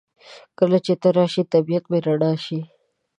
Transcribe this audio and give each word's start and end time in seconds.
کله 0.57 0.77
چې 0.85 0.93
ته 1.01 1.09
راشې 1.17 1.43
طبیعت 1.53 1.83
مې 1.91 1.99
رڼا 2.05 2.31
شي. 2.45 2.59